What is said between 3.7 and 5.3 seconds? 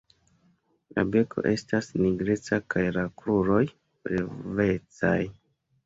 flavecaj.